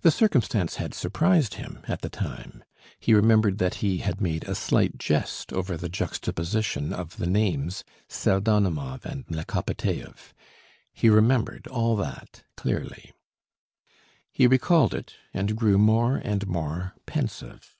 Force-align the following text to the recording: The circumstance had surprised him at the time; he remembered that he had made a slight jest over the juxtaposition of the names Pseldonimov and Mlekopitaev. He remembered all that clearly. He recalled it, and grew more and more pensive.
The 0.00 0.10
circumstance 0.10 0.76
had 0.76 0.94
surprised 0.94 1.56
him 1.56 1.80
at 1.86 2.00
the 2.00 2.08
time; 2.08 2.64
he 2.98 3.12
remembered 3.12 3.58
that 3.58 3.74
he 3.84 3.98
had 3.98 4.18
made 4.18 4.44
a 4.44 4.54
slight 4.54 4.96
jest 4.96 5.52
over 5.52 5.76
the 5.76 5.90
juxtaposition 5.90 6.90
of 6.90 7.18
the 7.18 7.26
names 7.26 7.84
Pseldonimov 8.08 9.04
and 9.04 9.26
Mlekopitaev. 9.28 10.32
He 10.94 11.10
remembered 11.10 11.66
all 11.66 11.96
that 11.96 12.44
clearly. 12.56 13.12
He 14.30 14.46
recalled 14.46 14.94
it, 14.94 15.16
and 15.34 15.54
grew 15.54 15.76
more 15.76 16.16
and 16.16 16.46
more 16.46 16.94
pensive. 17.04 17.76